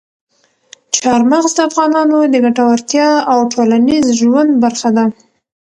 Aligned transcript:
چار 0.97 1.21
مغز 1.31 1.51
د 1.55 1.59
افغانانو 1.69 2.17
د 2.33 2.35
ګټورتیا 2.45 3.09
او 3.31 3.39
ټولنیز 3.53 4.05
ژوند 4.19 4.51
برخه 4.63 4.89
ده. 4.97 5.05